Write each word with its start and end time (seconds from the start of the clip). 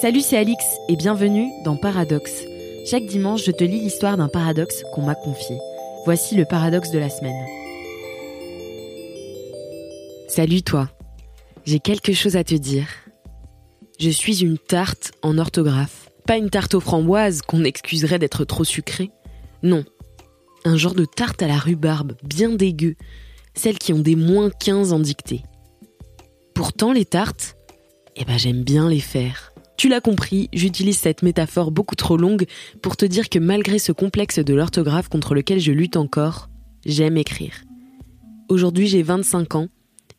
Salut, 0.00 0.22
c'est 0.22 0.38
Alix 0.38 0.64
et 0.88 0.96
bienvenue 0.96 1.50
dans 1.62 1.76
Paradoxe. 1.76 2.44
Chaque 2.86 3.04
dimanche, 3.04 3.44
je 3.44 3.50
te 3.50 3.64
lis 3.64 3.80
l'histoire 3.80 4.16
d'un 4.16 4.28
paradoxe 4.28 4.82
qu'on 4.94 5.02
m'a 5.02 5.14
confié. 5.14 5.58
Voici 6.06 6.36
le 6.36 6.46
paradoxe 6.46 6.90
de 6.90 6.98
la 6.98 7.10
semaine. 7.10 7.36
Salut 10.26 10.62
toi, 10.62 10.88
j'ai 11.66 11.80
quelque 11.80 12.14
chose 12.14 12.36
à 12.36 12.44
te 12.44 12.54
dire. 12.54 12.86
Je 13.98 14.08
suis 14.08 14.42
une 14.42 14.56
tarte 14.56 15.12
en 15.20 15.36
orthographe. 15.36 16.08
Pas 16.26 16.38
une 16.38 16.48
tarte 16.48 16.72
aux 16.72 16.80
framboises 16.80 17.42
qu'on 17.42 17.64
excuserait 17.64 18.18
d'être 18.18 18.46
trop 18.46 18.64
sucrée. 18.64 19.10
Non, 19.62 19.84
un 20.64 20.78
genre 20.78 20.94
de 20.94 21.04
tarte 21.04 21.42
à 21.42 21.46
la 21.46 21.58
rhubarbe, 21.58 22.14
bien 22.22 22.48
dégueu, 22.48 22.94
celles 23.52 23.78
qui 23.78 23.92
ont 23.92 23.98
des 23.98 24.16
moins 24.16 24.48
15 24.48 24.94
en 24.94 24.98
dictée. 24.98 25.42
Pourtant, 26.54 26.94
les 26.94 27.04
tartes, 27.04 27.54
eh 28.16 28.24
ben 28.24 28.38
j'aime 28.38 28.62
bien 28.62 28.88
les 28.88 29.00
faire. 29.00 29.49
Tu 29.80 29.88
l'as 29.88 30.02
compris, 30.02 30.50
j'utilise 30.52 30.98
cette 30.98 31.22
métaphore 31.22 31.70
beaucoup 31.70 31.96
trop 31.96 32.18
longue 32.18 32.44
pour 32.82 32.98
te 32.98 33.06
dire 33.06 33.30
que 33.30 33.38
malgré 33.38 33.78
ce 33.78 33.92
complexe 33.92 34.38
de 34.38 34.52
l'orthographe 34.52 35.08
contre 35.08 35.34
lequel 35.34 35.58
je 35.58 35.72
lutte 35.72 35.96
encore, 35.96 36.50
j'aime 36.84 37.16
écrire. 37.16 37.64
Aujourd'hui 38.50 38.88
j'ai 38.88 39.02
25 39.02 39.54
ans 39.54 39.68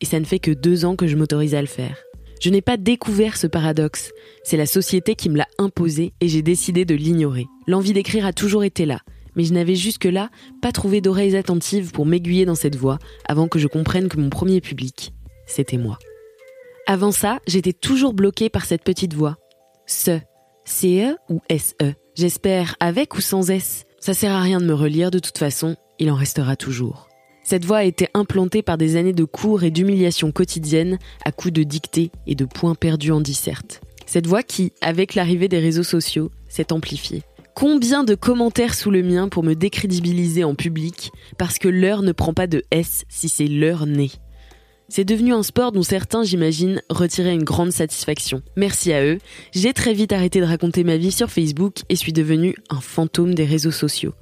et 0.00 0.04
ça 0.04 0.18
ne 0.18 0.24
fait 0.24 0.40
que 0.40 0.50
deux 0.50 0.84
ans 0.84 0.96
que 0.96 1.06
je 1.06 1.14
m'autorise 1.14 1.54
à 1.54 1.60
le 1.60 1.68
faire. 1.68 1.96
Je 2.40 2.50
n'ai 2.50 2.60
pas 2.60 2.76
découvert 2.76 3.36
ce 3.36 3.46
paradoxe, 3.46 4.10
c'est 4.42 4.56
la 4.56 4.66
société 4.66 5.14
qui 5.14 5.30
me 5.30 5.36
l'a 5.36 5.46
imposé 5.58 6.12
et 6.20 6.26
j'ai 6.26 6.42
décidé 6.42 6.84
de 6.84 6.96
l'ignorer. 6.96 7.46
L'envie 7.68 7.92
d'écrire 7.92 8.26
a 8.26 8.32
toujours 8.32 8.64
été 8.64 8.84
là, 8.84 8.98
mais 9.36 9.44
je 9.44 9.54
n'avais 9.54 9.76
jusque-là 9.76 10.30
pas 10.60 10.72
trouvé 10.72 11.00
d'oreilles 11.00 11.36
attentives 11.36 11.92
pour 11.92 12.04
m'aiguiller 12.04 12.46
dans 12.46 12.56
cette 12.56 12.74
voie 12.74 12.98
avant 13.28 13.46
que 13.46 13.60
je 13.60 13.68
comprenne 13.68 14.08
que 14.08 14.18
mon 14.18 14.28
premier 14.28 14.60
public, 14.60 15.14
c'était 15.46 15.78
moi. 15.78 16.00
Avant 16.88 17.12
ça, 17.12 17.38
j'étais 17.46 17.72
toujours 17.72 18.12
bloquée 18.12 18.50
par 18.50 18.64
cette 18.64 18.82
petite 18.82 19.14
voix, 19.14 19.36
ce. 19.92 20.20
CE 20.64 21.16
ou 21.28 21.40
SE 21.50 21.94
J'espère 22.14 22.76
avec 22.80 23.16
ou 23.16 23.20
sans 23.20 23.50
S 23.50 23.84
Ça 23.98 24.14
sert 24.14 24.32
à 24.32 24.40
rien 24.40 24.60
de 24.60 24.66
me 24.66 24.74
relire 24.74 25.10
de 25.10 25.18
toute 25.18 25.38
façon, 25.38 25.76
il 25.98 26.10
en 26.10 26.14
restera 26.14 26.56
toujours. 26.56 27.08
Cette 27.44 27.64
voix 27.64 27.78
a 27.78 27.84
été 27.84 28.08
implantée 28.14 28.62
par 28.62 28.78
des 28.78 28.96
années 28.96 29.12
de 29.12 29.24
cours 29.24 29.64
et 29.64 29.70
d'humiliation 29.70 30.30
quotidienne 30.30 30.98
à 31.24 31.32
coups 31.32 31.52
de 31.54 31.64
dictées 31.64 32.10
et 32.26 32.34
de 32.34 32.44
points 32.44 32.74
perdus 32.74 33.12
en 33.12 33.20
disserte. 33.20 33.80
Cette 34.06 34.26
voix 34.26 34.42
qui, 34.42 34.72
avec 34.80 35.14
l'arrivée 35.14 35.48
des 35.48 35.58
réseaux 35.58 35.82
sociaux, 35.82 36.30
s'est 36.48 36.72
amplifiée. 36.72 37.22
Combien 37.54 38.04
de 38.04 38.14
commentaires 38.14 38.74
sous 38.74 38.90
le 38.90 39.02
mien 39.02 39.28
pour 39.28 39.42
me 39.42 39.54
décrédibiliser 39.54 40.44
en 40.44 40.54
public 40.54 41.10
parce 41.38 41.58
que 41.58 41.68
l'heure 41.68 42.02
ne 42.02 42.12
prend 42.12 42.32
pas 42.32 42.46
de 42.46 42.62
S 42.70 43.04
si 43.08 43.28
c'est 43.28 43.48
l'heure 43.48 43.86
née? 43.86 44.10
C'est 44.92 45.06
devenu 45.06 45.32
un 45.32 45.42
sport 45.42 45.72
dont 45.72 45.82
certains, 45.82 46.22
j'imagine, 46.22 46.82
retiraient 46.90 47.32
une 47.32 47.44
grande 47.44 47.72
satisfaction. 47.72 48.42
Merci 48.56 48.92
à 48.92 49.02
eux, 49.02 49.16
j'ai 49.54 49.72
très 49.72 49.94
vite 49.94 50.12
arrêté 50.12 50.38
de 50.38 50.44
raconter 50.44 50.84
ma 50.84 50.98
vie 50.98 51.10
sur 51.10 51.30
Facebook 51.30 51.76
et 51.88 51.96
suis 51.96 52.12
devenue 52.12 52.54
un 52.68 52.82
fantôme 52.82 53.34
des 53.34 53.46
réseaux 53.46 53.70
sociaux. 53.70 54.12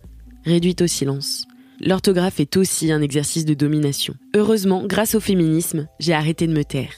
Réduite 0.44 0.82
au 0.82 0.86
silence. 0.86 1.44
L'orthographe 1.80 2.38
est 2.38 2.56
aussi 2.56 2.92
un 2.92 3.02
exercice 3.02 3.44
de 3.44 3.54
domination. 3.54 4.14
Heureusement, 4.36 4.84
grâce 4.86 5.16
au 5.16 5.20
féminisme, 5.20 5.88
j'ai 5.98 6.12
arrêté 6.12 6.46
de 6.46 6.52
me 6.52 6.62
taire. 6.62 6.94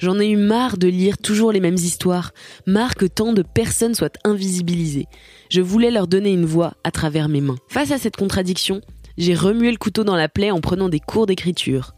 J'en 0.00 0.18
ai 0.18 0.28
eu 0.28 0.36
marre 0.36 0.76
de 0.76 0.88
lire 0.88 1.16
toujours 1.16 1.52
les 1.52 1.60
mêmes 1.60 1.74
histoires, 1.74 2.32
marre 2.66 2.96
que 2.96 3.06
tant 3.06 3.32
de 3.32 3.42
personnes 3.42 3.94
soient 3.94 4.10
invisibilisées. 4.24 5.06
Je 5.48 5.60
voulais 5.60 5.92
leur 5.92 6.08
donner 6.08 6.32
une 6.32 6.44
voix 6.44 6.74
à 6.82 6.90
travers 6.90 7.28
mes 7.28 7.40
mains. 7.40 7.58
Face 7.68 7.92
à 7.92 7.98
cette 7.98 8.16
contradiction, 8.16 8.80
j'ai 9.16 9.36
remué 9.36 9.70
le 9.70 9.78
couteau 9.78 10.02
dans 10.02 10.16
la 10.16 10.28
plaie 10.28 10.50
en 10.50 10.60
prenant 10.60 10.88
des 10.88 11.00
cours 11.00 11.26
d'écriture. 11.26 11.95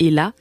Et 0.00 0.10
là, 0.10 0.32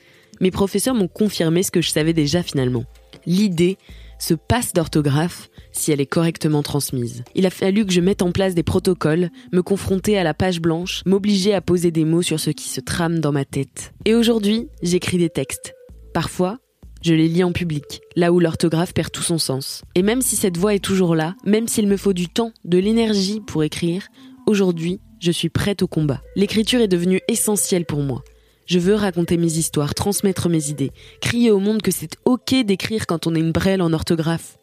mes 0.42 0.52
professeurs 0.52 0.96
m'ont 0.96 1.08
confirmé 1.08 1.64
ce 1.64 1.72
que 1.72 1.82
je 1.82 1.90
savais 1.90 2.14
déjà 2.14 2.42
finalement. 2.42 2.86
L'idée 3.26 3.78
se 4.18 4.34
passe 4.34 4.74
d'orthographe 4.74 5.50
si 5.72 5.92
elle 5.92 6.02
est 6.02 6.06
correctement 6.06 6.64
transmise. 6.64 7.24
Il 7.36 7.46
a 7.46 7.50
fallu 7.50 7.86
que 7.86 7.94
je 7.94 8.02
mette 8.02 8.22
en 8.22 8.32
place 8.32 8.56
des 8.56 8.64
protocoles, 8.64 9.30
me 9.54 9.62
confronter 9.62 10.18
à 10.18 10.24
la 10.24 10.34
page 10.34 10.60
blanche, 10.60 11.04
m'obliger 11.06 11.54
à 11.54 11.62
poser 11.62 11.92
des 11.92 12.06
mots 12.06 12.22
sur 12.22 12.40
ce 12.40 12.50
qui 12.50 12.68
se 12.68 12.82
trame 12.82 13.20
dans 13.20 13.32
ma 13.32 13.46
tête. 13.46 13.94
Et 14.06 14.16
aujourd'hui, 14.16 14.68
j'écris 14.82 15.18
des 15.18 15.30
textes. 15.30 15.74
Parfois, 16.14 16.58
je 17.02 17.14
les 17.14 17.30
lis 17.30 17.44
en 17.44 17.54
public, 17.54 18.02
là 18.16 18.34
où 18.34 18.40
l'orthographe 18.40 18.94
perd 18.94 19.12
tout 19.12 19.22
son 19.22 19.38
sens. 19.38 19.84
Et 19.96 20.04
même 20.04 20.22
si 20.22 20.36
cette 20.36 20.58
voix 20.58 20.76
est 20.76 20.84
toujours 20.84 21.16
là, 21.16 21.36
même 21.46 21.68
s'il 21.68 21.88
me 21.88 21.98
faut 21.98 22.14
du 22.14 22.28
temps, 22.28 22.52
de 22.66 22.78
l'énergie 22.78 23.40
pour 23.40 23.64
écrire, 23.64 24.08
aujourd'hui, 24.48 25.00
je 25.22 25.32
suis 25.32 25.50
prête 25.50 25.82
au 25.82 25.88
combat. 25.88 26.22
L'écriture 26.36 26.82
est 26.82 26.90
devenue 26.90 27.22
essentielle 27.30 27.86
pour 27.86 28.02
moi. 28.02 28.22
Je 28.70 28.78
veux 28.78 28.94
raconter 28.94 29.38
mes 29.38 29.54
histoires, 29.54 29.96
transmettre 29.96 30.48
mes 30.48 30.70
idées, 30.70 30.92
crier 31.22 31.50
au 31.50 31.58
monde 31.58 31.82
que 31.82 31.90
c'est 31.90 32.18
ok 32.26 32.54
d'écrire 32.64 33.08
quand 33.08 33.26
on 33.26 33.34
est 33.34 33.40
une 33.40 33.52
brêle 33.52 33.82
en 33.82 33.92
orthographe. 33.94 34.60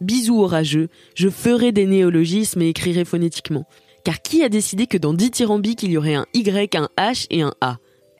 Bisous 0.00 0.40
orageux, 0.40 0.88
je 1.14 1.28
ferai 1.28 1.70
des 1.70 1.84
néologismes 1.84 2.62
et 2.62 2.70
écrirai 2.70 3.04
phonétiquement. 3.04 3.66
Car 4.02 4.22
qui 4.22 4.42
a 4.42 4.48
décidé 4.48 4.86
que 4.86 4.96
dans 4.96 5.12
dithyrambiques 5.12 5.82
il 5.82 5.90
y 5.90 5.98
aurait 5.98 6.14
un 6.14 6.24
Y, 6.32 6.74
un 6.74 6.88
H 6.96 7.26
et 7.28 7.42
un 7.42 7.52
A? 7.60 7.76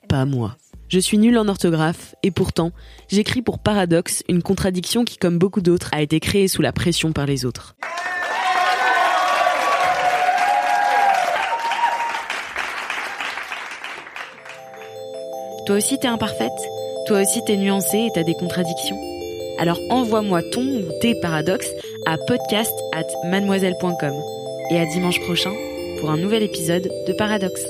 Pas 0.07 0.25
moi. 0.25 0.57
Je 0.89 0.99
suis 0.99 1.17
nulle 1.17 1.39
en 1.39 1.47
orthographe 1.47 2.13
et 2.21 2.29
pourtant, 2.29 2.71
j'écris 3.09 3.41
pour 3.41 3.57
paradoxe, 3.57 4.21
une 4.29 4.43
contradiction 4.43 5.05
qui, 5.05 5.17
comme 5.17 5.39
beaucoup 5.39 5.61
d'autres, 5.61 5.89
a 5.91 6.03
été 6.03 6.19
créée 6.19 6.49
sous 6.49 6.61
la 6.61 6.71
pression 6.71 7.13
par 7.13 7.25
les 7.25 7.45
autres. 7.45 7.75
Toi 15.71 15.77
aussi 15.77 15.97
t'es 15.97 16.09
imparfaite 16.09 16.51
Toi 17.07 17.21
aussi 17.21 17.41
t'es 17.45 17.55
nuancée 17.55 17.99
et 17.99 18.11
t'as 18.13 18.23
des 18.23 18.35
contradictions 18.35 18.97
Alors 19.57 19.79
envoie-moi 19.89 20.41
ton 20.51 20.61
ou 20.61 20.83
tes 20.99 21.15
paradoxes 21.21 21.71
à 22.05 22.17
podcast 22.17 22.77
at 22.91 23.05
mademoiselle.com. 23.29 24.13
Et 24.69 24.77
à 24.77 24.85
dimanche 24.85 25.21
prochain 25.21 25.53
pour 26.01 26.09
un 26.09 26.17
nouvel 26.17 26.43
épisode 26.43 26.91
de 27.07 27.13
Paradoxe. 27.13 27.65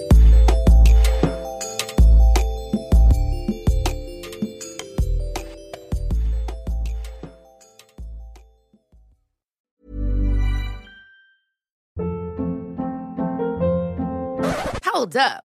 Hold 14.92 15.18
up. 15.18 15.51